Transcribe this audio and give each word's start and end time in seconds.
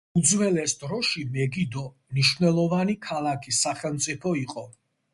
უძველეს 0.19 0.73
დროში, 0.83 1.25
მეგიდო 1.35 1.85
მნიშვნელოვანი 1.93 2.99
ქალაქი-სახელმწიფო 3.07 4.39
იყო. 4.47 4.71